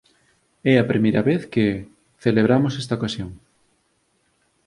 [0.71, 1.65] É a primeira vez que...
[2.23, 3.29] celebramos esta ocasión.